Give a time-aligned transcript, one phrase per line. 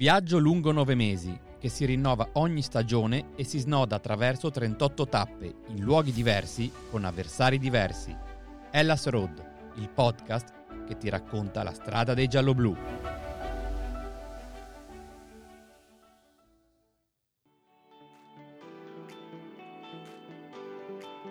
[0.00, 5.54] Viaggio lungo nove mesi che si rinnova ogni stagione e si snoda attraverso 38 tappe
[5.66, 8.16] in luoghi diversi con avversari diversi.
[8.70, 10.54] Hellas Road, il podcast
[10.86, 13.09] che ti racconta la strada dei gialloblu.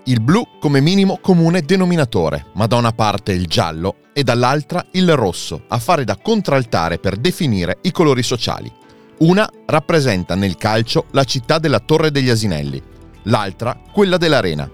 [0.10, 5.16] Il blu come minimo comune denominatore, ma da una parte il giallo e dall'altra il
[5.16, 8.74] rosso, a fare da contraltare per definire i colori sociali.
[9.20, 12.82] Una rappresenta nel calcio la città della Torre degli Asinelli,
[13.26, 14.68] l'altra quella dell'Arena.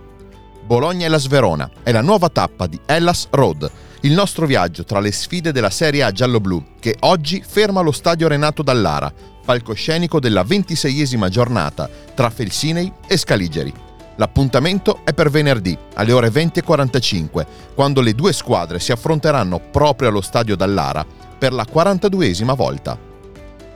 [0.66, 3.70] Bologna e la Sverona è la nuova tappa di Hellas Road,
[4.03, 8.30] il nostro viaggio tra le sfide della Serie A giallo-blu che oggi ferma lo stadio
[8.30, 13.83] Renato Dallara, palcoscenico della ventiseiesima giornata tra Felsinei e Scaligeri.
[14.17, 20.21] L'appuntamento è per venerdì alle ore 20.45, quando le due squadre si affronteranno proprio allo
[20.21, 21.05] stadio Dallara
[21.38, 22.97] per la 42esima volta.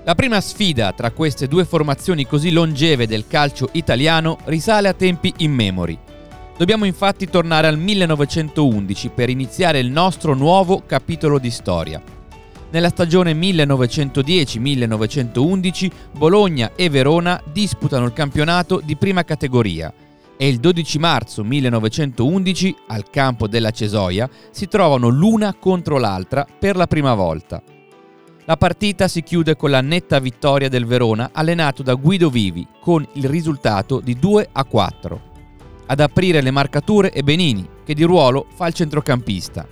[0.06, 5.34] La prima sfida tra queste due formazioni così longeve del calcio italiano risale a tempi
[5.38, 6.00] immemori.
[6.58, 12.02] Dobbiamo infatti tornare al 1911 per iniziare il nostro nuovo capitolo di storia.
[12.72, 19.92] Nella stagione 1910-1911 Bologna e Verona disputano il campionato di prima categoria
[20.42, 26.78] e il 12 marzo 1911 al campo della Cesoia si trovano l'una contro l'altra per
[26.78, 27.62] la prima volta.
[28.46, 33.06] La partita si chiude con la netta vittoria del Verona allenato da Guido Vivi con
[33.16, 35.22] il risultato di 2 a 4.
[35.88, 39.68] Ad aprire le marcature è Benini, che di ruolo fa il centrocampista.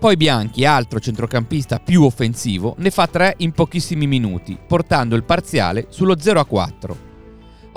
[0.00, 5.86] Poi Bianchi, altro centrocampista più offensivo, ne fa 3 in pochissimi minuti, portando il parziale
[5.90, 7.07] sullo 0 a 4.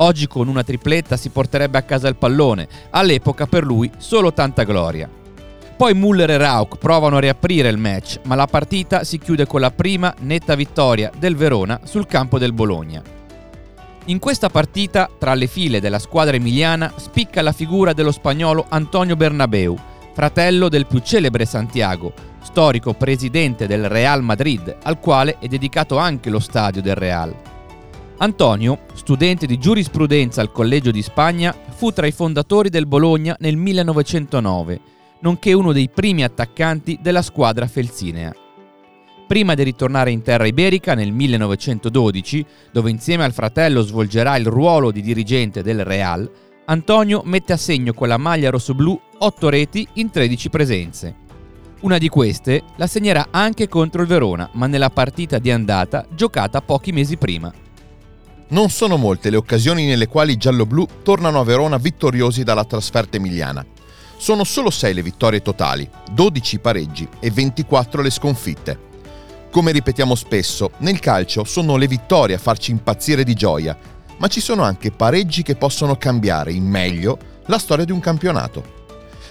[0.01, 4.63] Oggi con una tripletta si porterebbe a casa il pallone, all'epoca per lui solo tanta
[4.63, 5.07] gloria.
[5.77, 9.61] Poi Muller e Rauch provano a riaprire il match, ma la partita si chiude con
[9.61, 13.01] la prima netta vittoria del Verona sul campo del Bologna.
[14.05, 19.15] In questa partita, tra le file della squadra emiliana, spicca la figura dello spagnolo Antonio
[19.15, 19.77] Bernabeu,
[20.13, 22.11] fratello del più celebre Santiago,
[22.41, 27.50] storico presidente del Real Madrid, al quale è dedicato anche lo stadio del Real.
[28.21, 33.57] Antonio, studente di giurisprudenza al Collegio di Spagna, fu tra i fondatori del Bologna nel
[33.57, 34.79] 1909,
[35.21, 38.31] nonché uno dei primi attaccanti della squadra felsinea.
[39.27, 44.91] Prima di ritornare in terra iberica nel 1912, dove insieme al fratello svolgerà il ruolo
[44.91, 46.29] di dirigente del Real,
[46.65, 51.15] Antonio mette a segno con la maglia rossoblù 8 reti in 13 presenze.
[51.79, 56.61] Una di queste la segnerà anche contro il Verona, ma nella partita di andata giocata
[56.61, 57.51] pochi mesi prima.
[58.51, 63.15] Non sono molte le occasioni nelle quali i gialloblu tornano a Verona vittoriosi dalla trasferta
[63.15, 63.65] emiliana.
[64.17, 68.77] Sono solo 6 le vittorie totali, 12 pareggi e 24 le sconfitte.
[69.49, 73.77] Come ripetiamo spesso, nel calcio sono le vittorie a farci impazzire di gioia,
[74.17, 78.79] ma ci sono anche pareggi che possono cambiare in meglio la storia di un campionato.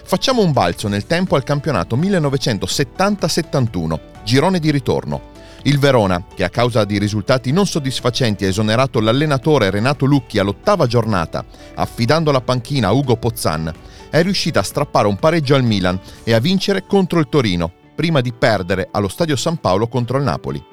[0.03, 5.30] Facciamo un balzo nel tempo al campionato 1970-71, girone di ritorno.
[5.63, 10.87] Il Verona, che a causa di risultati non soddisfacenti ha esonerato l'allenatore Renato Lucchi all'ottava
[10.87, 11.45] giornata,
[11.75, 13.71] affidando la panchina a Ugo Pozzan,
[14.09, 18.21] è riuscita a strappare un pareggio al Milan e a vincere contro il Torino, prima
[18.21, 20.63] di perdere allo Stadio San Paolo contro il Napoli.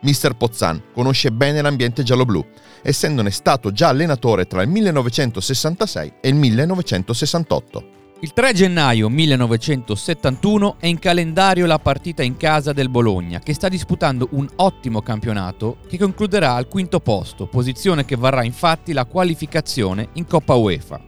[0.00, 2.44] Mister Pozzan conosce bene l'ambiente gialloblu,
[2.82, 8.00] essendone stato già allenatore tra il 1966 e il 1968.
[8.22, 13.68] Il 3 gennaio 1971 è in calendario la partita in casa del Bologna, che sta
[13.68, 20.10] disputando un ottimo campionato che concluderà al quinto posto, posizione che varrà infatti la qualificazione
[20.12, 21.00] in Coppa UEFA.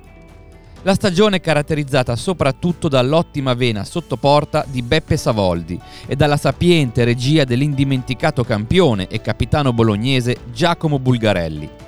[0.82, 7.05] La stagione è caratterizzata soprattutto dall'ottima vena sotto porta di Beppe Savoldi e dalla sapiente
[7.05, 11.83] regia dell'indimenticato campione e capitano bolognese Giacomo Bulgarelli.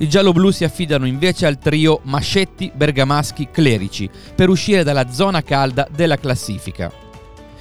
[0.00, 5.86] I gialloblu si affidano invece al trio Mascetti, Bergamaschi, Clerici per uscire dalla zona calda
[5.94, 6.90] della classifica.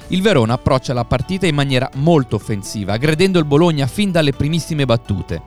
[0.08, 4.86] Il Verona approccia la partita in maniera molto offensiva, aggredendo il Bologna fin dalle primissime
[4.86, 5.42] battute.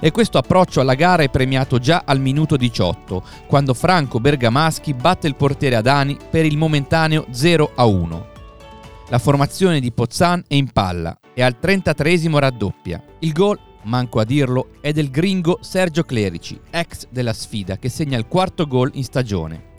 [0.00, 5.28] E questo approccio alla gara è premiato già al minuto 18, quando Franco Bergamaschi batte
[5.28, 8.22] il portiere Adani per il momentaneo 0-1.
[9.08, 13.00] La formazione di Pozzan è in palla e al 33 raddoppia.
[13.20, 18.18] Il gol, manco a dirlo, è del gringo Sergio Clerici, ex della sfida, che segna
[18.18, 19.72] il quarto gol in stagione.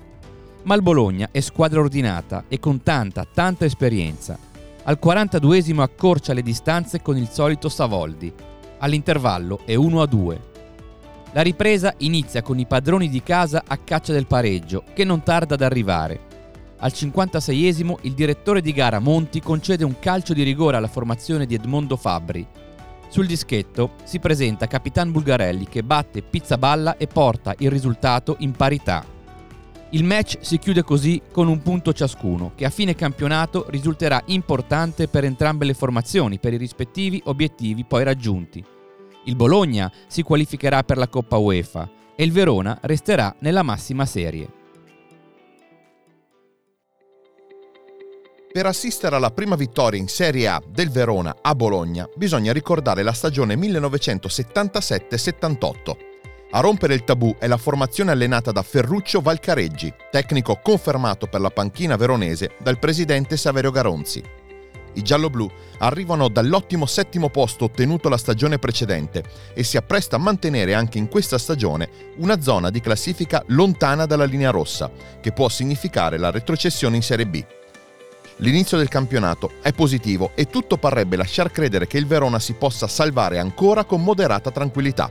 [0.64, 4.38] Ma il Bologna è squadra ordinata e con tanta, tanta esperienza.
[4.84, 8.34] Al 42esimo accorcia le distanze con il solito Savoldi.
[8.80, 10.40] All'intervallo è 1-2.
[11.34, 15.56] La ripresa inizia con i padroni di casa a caccia del pareggio, che non tarda
[15.56, 16.34] ad arrivare.
[16.78, 21.56] Al 56esimo il direttore di gara Monti concede un calcio di rigore alla formazione di
[21.56, 22.46] Edmondo Fabbri.
[23.16, 29.06] Sul dischetto si presenta Capitan Bulgarelli che batte Pizzaballa e porta il risultato in parità.
[29.92, 35.08] Il match si chiude così con un punto ciascuno, che a fine campionato risulterà importante
[35.08, 38.62] per entrambe le formazioni per i rispettivi obiettivi poi raggiunti.
[39.24, 44.65] Il Bologna si qualificherà per la Coppa UEFA e il Verona resterà nella massima serie.
[48.56, 53.12] Per assistere alla prima vittoria in Serie A del Verona a Bologna bisogna ricordare la
[53.12, 55.98] stagione 1977-78.
[56.52, 61.50] A rompere il tabù è la formazione allenata da Ferruccio Valcareggi, tecnico confermato per la
[61.50, 64.24] panchina veronese dal presidente Saverio Garonzi.
[64.94, 69.22] I gialloblu arrivano dall'ottimo settimo posto ottenuto la stagione precedente
[69.54, 74.24] e si appresta a mantenere anche in questa stagione una zona di classifica lontana dalla
[74.24, 77.46] linea rossa, che può significare la retrocessione in Serie B.
[78.40, 82.86] L'inizio del campionato è positivo e tutto parrebbe lasciar credere che il Verona si possa
[82.86, 85.10] salvare ancora con moderata tranquillità.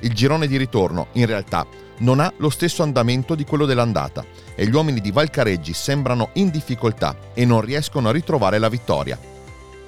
[0.00, 1.64] Il girone di ritorno, in realtà,
[1.98, 4.24] non ha lo stesso andamento di quello dell'andata
[4.56, 9.18] e gli uomini di Valcareggi sembrano in difficoltà e non riescono a ritrovare la vittoria.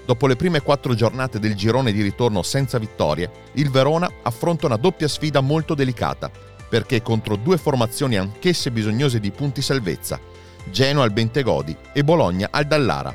[0.06, 4.76] Dopo le prime quattro giornate del girone di ritorno senza vittorie, il Verona affronta una
[4.76, 6.30] doppia sfida molto delicata,
[6.68, 10.20] perché contro due formazioni anch'esse bisognose di punti salvezza,
[10.70, 13.14] Genoa al Bentegodi e Bologna al Dallara.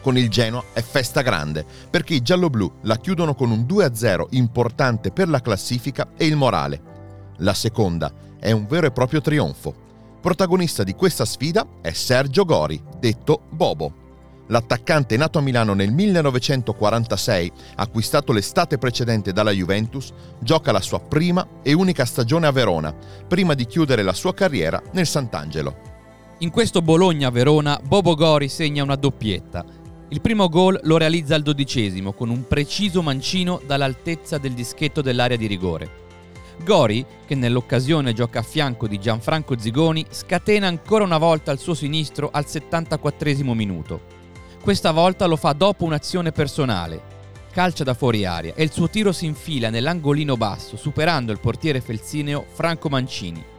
[0.00, 5.10] Con il Genoa è festa grande, perché i gialloblu la chiudono con un 2-0 importante
[5.10, 6.80] per la classifica e il morale.
[7.38, 9.74] La seconda è un vero e proprio trionfo.
[10.20, 14.04] Protagonista di questa sfida è Sergio Gori, detto Bobo.
[14.48, 21.46] L'attaccante nato a Milano nel 1946, acquistato l'estate precedente dalla Juventus, gioca la sua prima
[21.62, 22.94] e unica stagione a Verona,
[23.26, 25.95] prima di chiudere la sua carriera nel Sant'Angelo.
[26.40, 29.64] In questo Bologna-Verona, Bobo Gori segna una doppietta.
[30.08, 35.38] Il primo gol lo realizza al dodicesimo con un preciso mancino dall'altezza del dischetto dell'area
[35.38, 36.04] di rigore.
[36.62, 41.72] Gori, che nell'occasione gioca a fianco di Gianfranco Zigoni, scatena ancora una volta al suo
[41.72, 44.00] sinistro al 74 minuto.
[44.60, 47.14] Questa volta lo fa dopo un'azione personale.
[47.50, 51.80] Calcia da fuori aria e il suo tiro si infila nell'angolino basso, superando il portiere
[51.80, 53.54] felsineo Franco Mancini.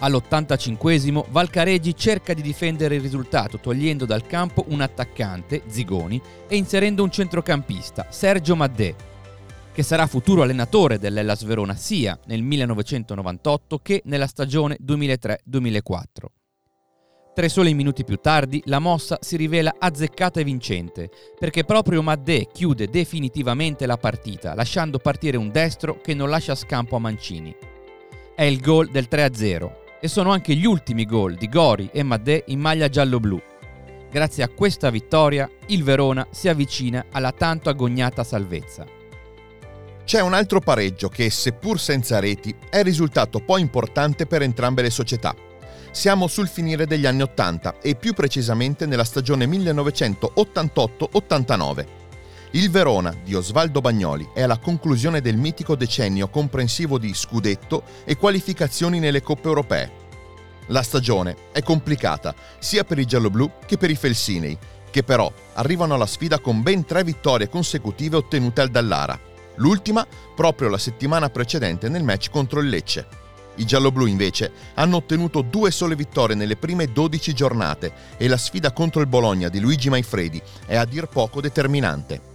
[0.00, 7.02] All'85 Valcareggi cerca di difendere il risultato togliendo dal campo un attaccante, Zigoni, e inserendo
[7.02, 8.94] un centrocampista, Sergio Maddè,
[9.72, 16.02] che sarà futuro allenatore dell'Ellas Verona sia nel 1998 che nella stagione 2003-2004.
[17.34, 22.48] Tre soli minuti più tardi la mossa si rivela azzeccata e vincente, perché proprio Maddè
[22.52, 27.54] chiude definitivamente la partita, lasciando partire un destro che non lascia scampo a Mancini.
[28.34, 32.44] È il gol del 3-0 e sono anche gli ultimi gol di Gori e Maddè
[32.46, 33.40] in maglia giallo-blu.
[34.10, 38.86] Grazie a questa vittoria il Verona si avvicina alla tanto agognata salvezza.
[40.04, 44.90] C'è un altro pareggio che, seppur senza reti, è risultato poi importante per entrambe le
[44.90, 45.32] società.
[45.92, 51.99] Siamo sul finire degli anni Ottanta e più precisamente nella stagione 1988-89.
[52.52, 58.16] Il Verona di Osvaldo Bagnoli è alla conclusione del mitico decennio comprensivo di scudetto e
[58.16, 59.92] qualificazioni nelle coppe europee.
[60.66, 64.58] La stagione è complicata sia per i gialloblu che per i felsinei,
[64.90, 69.16] che però arrivano alla sfida con ben tre vittorie consecutive ottenute al Dallara.
[69.56, 70.04] L'ultima
[70.34, 73.06] proprio la settimana precedente nel match contro il Lecce.
[73.56, 78.72] I gialloblu invece hanno ottenuto due sole vittorie nelle prime 12 giornate e la sfida
[78.72, 82.29] contro il Bologna di Luigi Maifredi è a dir poco determinante.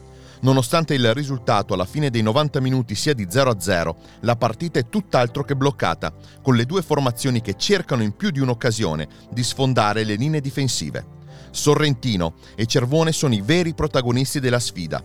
[0.45, 5.43] Nonostante il risultato alla fine dei 90 minuti sia di 0-0, la partita è tutt'altro
[5.43, 10.13] che bloccata, con le due formazioni che cercano in più di un'occasione di sfondare le
[10.13, 11.03] linee difensive.
[11.49, 15.03] Sorrentino e Cervone sono i veri protagonisti della sfida.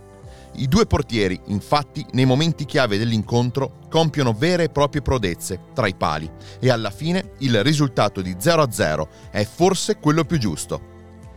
[0.57, 5.95] I due portieri, infatti, nei momenti chiave dell'incontro, compiono vere e proprie prodezze tra i
[5.95, 6.29] pali
[6.59, 10.89] e alla fine il risultato di 0-0 è forse quello più giusto.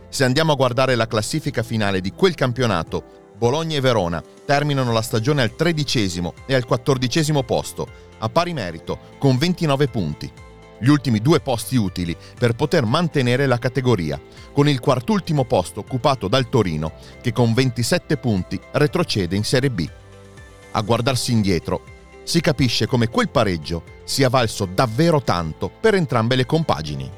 [0.09, 5.01] Se andiamo a guardare la classifica finale di quel campionato, Bologna e Verona terminano la
[5.01, 7.87] stagione al tredicesimo e al quattordicesimo posto,
[8.19, 10.31] a pari merito, con 29 punti.
[10.79, 14.19] Gli ultimi due posti utili per poter mantenere la categoria,
[14.53, 19.87] con il quartultimo posto occupato dal Torino, che con 27 punti retrocede in Serie B.
[20.71, 21.81] A guardarsi indietro,
[22.23, 27.11] si capisce come quel pareggio sia valso davvero tanto per entrambe le compagini.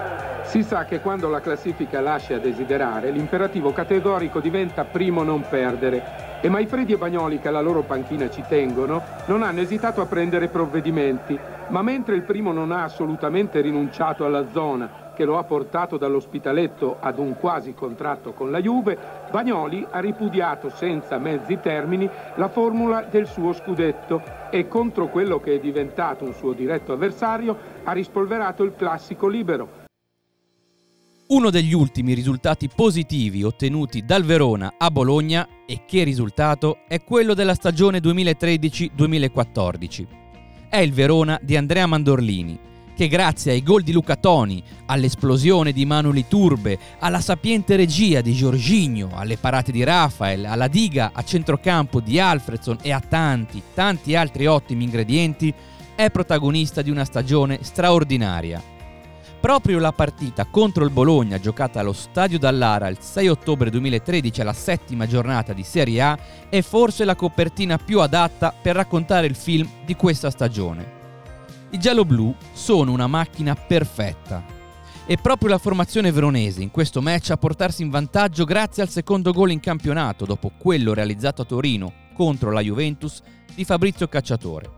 [0.58, 6.40] Si sa che quando la classifica lascia a desiderare, l'imperativo categorico diventa primo non perdere.
[6.42, 10.48] E Maifredi e Bagnoli, che alla loro panchina ci tengono, non hanno esitato a prendere
[10.48, 11.38] provvedimenti.
[11.68, 16.98] Ma mentre il primo non ha assolutamente rinunciato alla zona, che lo ha portato dall'ospitaletto
[17.02, 18.98] ad un quasi contratto con la Juve,
[19.30, 25.54] Bagnoli ha ripudiato senza mezzi termini la formula del suo scudetto e contro quello che
[25.54, 29.86] è diventato un suo diretto avversario ha rispolverato il classico libero.
[31.30, 37.34] Uno degli ultimi risultati positivi ottenuti dal Verona a Bologna, e che risultato, è quello
[37.34, 40.06] della stagione 2013-2014.
[40.70, 42.58] È il Verona di Andrea Mandorlini,
[42.96, 48.32] che grazie ai gol di Luca Toni, all'esplosione di Manuel Turbe, alla sapiente regia di
[48.32, 54.16] Giorginio, alle parate di Rafael, alla diga a centrocampo di Alfredson e a tanti, tanti
[54.16, 55.54] altri ottimi ingredienti,
[55.94, 58.76] è protagonista di una stagione straordinaria
[59.40, 64.52] Proprio la partita contro il Bologna, giocata allo Stadio Dallara il 6 ottobre 2013 alla
[64.52, 69.70] settima giornata di Serie A, è forse la copertina più adatta per raccontare il film
[69.86, 70.96] di questa stagione.
[71.70, 74.44] I giallo-blu sono una macchina perfetta.
[75.06, 79.32] È proprio la formazione veronese in questo match a portarsi in vantaggio grazie al secondo
[79.32, 83.22] gol in campionato dopo quello realizzato a Torino contro la Juventus
[83.54, 84.70] di Fabrizio Cacciatore.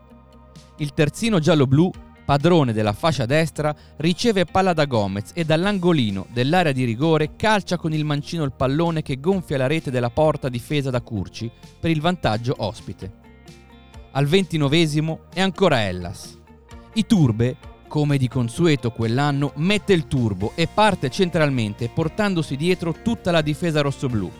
[0.77, 1.91] Il terzino giallo-blu
[2.29, 7.91] padrone della fascia destra, riceve palla da Gomez e dall'angolino dell'area di rigore calcia con
[7.91, 12.01] il mancino il pallone che gonfia la rete della porta difesa da Curci per il
[12.01, 13.11] vantaggio ospite.
[14.11, 16.37] Al ventinovesimo è ancora Ellas.
[16.93, 17.55] Iturbe,
[17.87, 23.81] come di consueto quell'anno, mette il turbo e parte centralmente portandosi dietro tutta la difesa
[23.81, 24.31] rossoblù.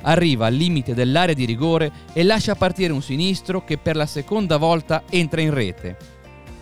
[0.00, 4.56] Arriva al limite dell'area di rigore e lascia partire un sinistro che per la seconda
[4.56, 6.16] volta entra in rete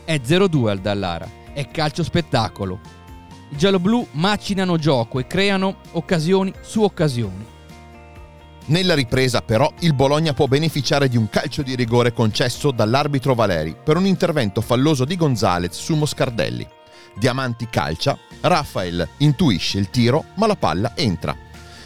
[0.07, 2.79] è 0-2 al Dallara, è calcio spettacolo.
[3.51, 7.45] I gialloblu macinano gioco e creano occasioni su occasioni.
[8.67, 13.77] Nella ripresa però il Bologna può beneficiare di un calcio di rigore concesso dall'arbitro Valeri
[13.81, 16.67] per un intervento falloso di Gonzalez su Moscardelli.
[17.17, 21.37] Diamanti calcia, Rafael intuisce il tiro ma la palla entra.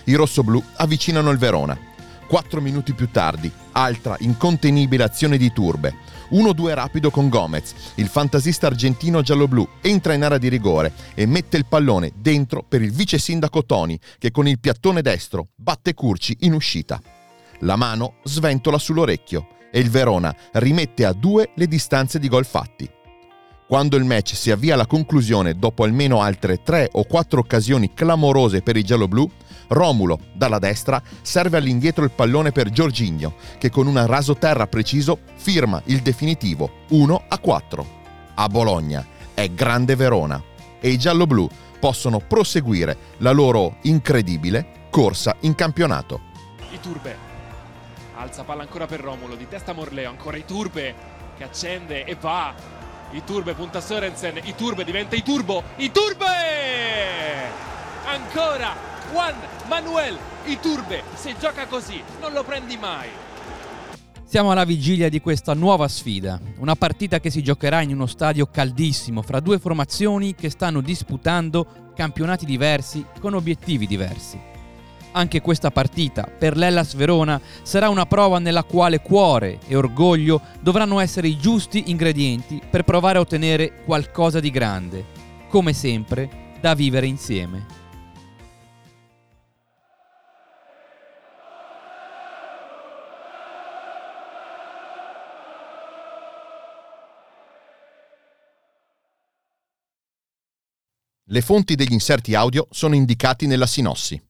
[0.04, 1.78] I rossoblù avvicinano il Verona.
[2.26, 5.94] Quattro minuti più tardi, altra incontenibile azione di Turbe.
[6.32, 7.74] 1-2 rapido con Gomez.
[7.96, 12.82] Il fantasista argentino giallo-blu entra in area di rigore e mette il pallone dentro per
[12.82, 17.00] il vice sindaco Toni che con il piattone destro batte Curci in uscita.
[17.60, 22.99] La mano sventola sull'orecchio e il Verona rimette a due le distanze di gol fatti.
[23.70, 28.62] Quando il match si avvia alla conclusione dopo almeno altre tre o quattro occasioni clamorose
[28.62, 29.30] per i giallo-blu,
[29.68, 35.80] Romulo, dalla destra, serve all'indietro il pallone per Giorginio, che con un rasoterra preciso firma
[35.84, 37.86] il definitivo 1 a 4.
[38.34, 40.42] A Bologna è grande Verona
[40.80, 41.48] e i gialloblu
[41.78, 46.22] possono proseguire la loro incredibile corsa in campionato.
[46.72, 47.28] Iturbe
[48.16, 50.92] alza palla ancora per Romulo, di testa Morleo, ancora Iturbe
[51.36, 52.79] che accende e va.
[53.12, 56.26] Iturbe punta Sorensen, Iturbe diventa Iturbo, Iturbe!
[58.06, 58.74] Ancora
[59.12, 59.34] Juan
[59.68, 61.02] Manuel Iturbe.
[61.14, 63.08] Se gioca così, non lo prendi mai.
[64.24, 68.46] Siamo alla vigilia di questa nuova sfida, una partita che si giocherà in uno stadio
[68.46, 74.40] caldissimo fra due formazioni che stanno disputando campionati diversi con obiettivi diversi.
[75.12, 81.00] Anche questa partita per l'Ellas Verona sarà una prova nella quale cuore e orgoglio dovranno
[81.00, 85.04] essere i giusti ingredienti per provare a ottenere qualcosa di grande,
[85.48, 87.78] come sempre da vivere insieme.
[101.24, 104.29] Le fonti degli inserti audio sono indicati nella sinossi.